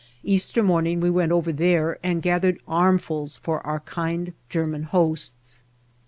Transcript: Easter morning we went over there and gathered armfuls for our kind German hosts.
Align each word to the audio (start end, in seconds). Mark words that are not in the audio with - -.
Easter 0.23 0.63
morning 0.63 0.99
we 0.99 1.11
went 1.11 1.31
over 1.31 1.53
there 1.53 1.99
and 2.01 2.23
gathered 2.23 2.59
armfuls 2.67 3.37
for 3.37 3.59
our 3.67 3.81
kind 3.81 4.33
German 4.49 4.81
hosts. 4.81 5.63